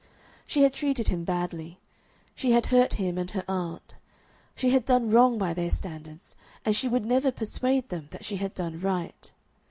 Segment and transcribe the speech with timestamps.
[0.47, 1.77] She had treated him badly;
[2.33, 3.97] she had hurt him and her aunt;
[4.55, 6.35] she had done wrong by their standards,
[6.65, 9.29] and she would never persuade them that she had done right.